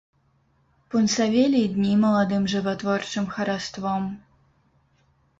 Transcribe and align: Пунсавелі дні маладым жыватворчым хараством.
Пунсавелі 0.93 1.59
дні 1.73 1.91
маладым 2.05 2.47
жыватворчым 2.53 3.27
хараством. 3.35 4.09